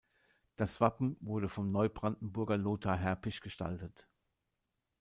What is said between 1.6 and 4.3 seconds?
Neubrandenburger Lothar Herpich gestaltet.